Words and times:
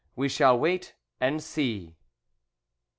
We 0.15 0.29
shall 0.29 0.57
wait 0.57 0.95
and 1.19 1.43
see! 1.43 1.95